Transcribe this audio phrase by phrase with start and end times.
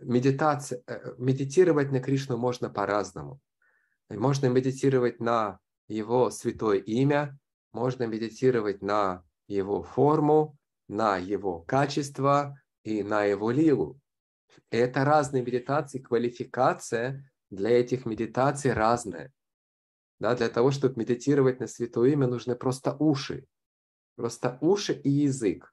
[0.00, 0.82] медитация,
[1.18, 3.40] медитировать на Кришну можно по-разному.
[4.08, 7.38] Можно медитировать на его святое имя,
[7.72, 10.56] можно медитировать на его форму,
[10.88, 14.00] на его качество и на его лилу.
[14.70, 19.32] Это разные медитации, квалификация для этих медитаций разная.
[20.18, 23.46] Да, для того, чтобы медитировать на святое имя, нужны просто уши.
[24.16, 25.72] Просто уши и язык.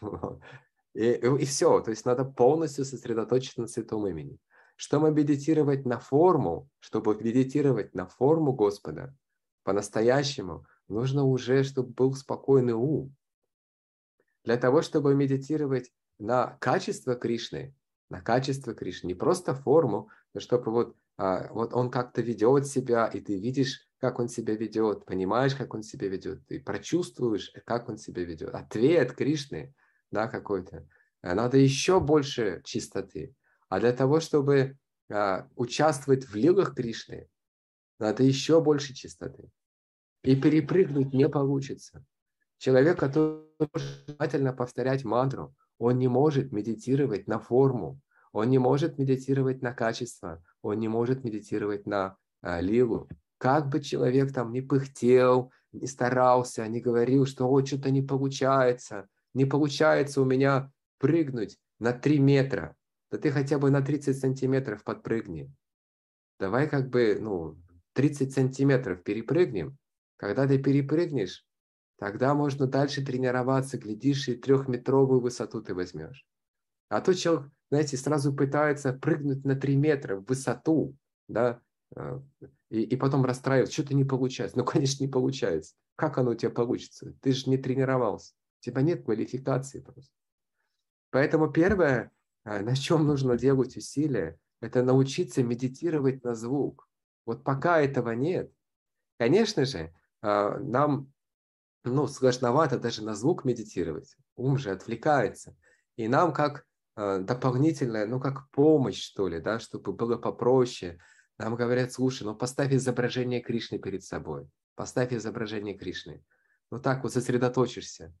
[0.94, 1.80] И, и все.
[1.80, 4.38] То есть надо полностью сосредоточиться на святом имени.
[4.76, 9.14] Чтобы медитировать на форму, чтобы медитировать на форму Господа,
[9.64, 13.14] по-настоящему, нужно уже, чтобы был спокойный ум.
[14.44, 17.74] Для того, чтобы медитировать на качество Кришны,
[18.08, 23.06] на качество Кришны, не просто форму, но чтобы вот, а, вот он как-то ведет себя,
[23.06, 27.88] и ты видишь, как он себя ведет, понимаешь, как он себя ведет, ты прочувствуешь, как
[27.88, 28.54] он себя ведет.
[28.54, 29.74] Ответ Кришны,
[30.12, 30.86] да, какой-то.
[31.22, 33.34] А надо еще больше чистоты.
[33.68, 34.76] А для того, чтобы
[35.10, 37.28] а, участвовать в лилах Кришны,
[37.98, 39.50] надо еще больше чистоты.
[40.22, 42.04] И перепрыгнуть не получится.
[42.58, 43.46] Человек, который
[44.06, 48.00] желательно повторять мантру, он не может медитировать на форму,
[48.32, 53.08] он не может медитировать на качество, он не может медитировать на а, лилу.
[53.38, 59.08] Как бы человек там не пыхтел, не старался, не говорил, что «О, что-то не получается»,
[59.34, 62.76] не получается у меня прыгнуть на 3 метра,
[63.10, 65.52] да ты хотя бы на 30 сантиметров подпрыгни.
[66.38, 67.56] Давай как бы, ну,
[67.94, 69.76] 30 сантиметров перепрыгнем.
[70.16, 71.44] Когда ты перепрыгнешь,
[71.98, 76.26] тогда можно дальше тренироваться, глядишь, и трехметровую высоту ты возьмешь.
[76.88, 80.96] А то человек, знаете, сразу пытается прыгнуть на 3 метра в высоту,
[81.28, 81.60] да,
[81.96, 82.20] э,
[82.70, 84.58] и, и потом расстраивается, что-то не получается.
[84.58, 85.74] Ну, конечно, не получается.
[85.96, 87.14] Как оно у тебя получится?
[87.20, 88.34] Ты же не тренировался.
[88.62, 90.14] Тебя нет квалификации просто.
[91.10, 92.12] Поэтому первое,
[92.44, 96.88] а, на чем нужно делать усилия, это научиться медитировать на звук.
[97.26, 98.52] Вот пока этого нет,
[99.18, 101.12] конечно же, а, нам
[101.82, 104.16] ну, сложновато даже на звук медитировать.
[104.36, 105.56] Ум же отвлекается.
[105.96, 106.64] И нам как
[106.94, 111.00] а, дополнительная, ну, как помощь, что ли, да, чтобы было попроще.
[111.36, 114.48] Нам говорят, слушай, ну, поставь изображение Кришны перед собой.
[114.76, 116.24] Поставь изображение Кришны.
[116.70, 118.14] Ну, так вот сосредоточишься.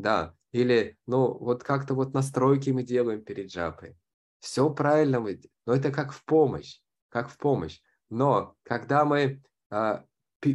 [0.00, 3.96] Да, или, ну, вот как-то вот настройки мы делаем перед джапой.
[4.40, 6.80] Все правильно мы, но это как в помощь,
[7.10, 7.80] как в помощь.
[8.08, 10.04] Но когда мы а,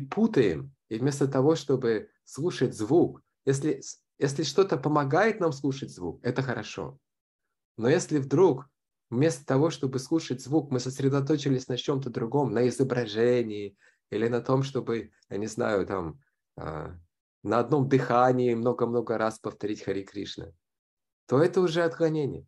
[0.09, 3.81] путаем, и вместо того, чтобы слушать звук, если,
[4.17, 6.97] если что-то помогает нам слушать звук, это хорошо.
[7.77, 8.67] Но если вдруг
[9.11, 13.77] вместо того, чтобы слушать звук, мы сосредоточились на чем-то другом, на изображении
[14.09, 16.19] или на том, чтобы, я не знаю, там,
[16.57, 16.97] а,
[17.45, 20.51] на одном дыхании много-много раз повторить Хари Кришна,
[21.27, 22.47] то это уже отклонение.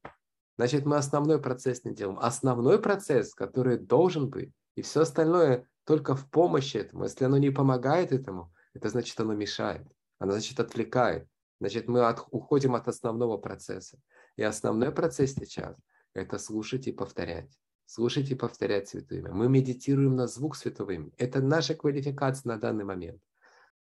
[0.58, 2.18] Значит, мы основной процесс не делаем.
[2.20, 7.04] Основной процесс, который должен быть, и все остальное только в помощь этому.
[7.04, 9.88] Если оно не помогает этому, это значит, оно мешает.
[10.18, 11.28] Оно, значит, отвлекает.
[11.60, 14.00] Значит, мы от, уходим от основного процесса.
[14.36, 15.76] И основной процесс сейчас–
[16.14, 17.52] это слушать и повторять.
[17.86, 19.32] Слушать и повторять Святое Имя.
[19.32, 21.14] Мы медитируем на звук Святого Имени.
[21.18, 23.22] Это наша квалификация на данный момент.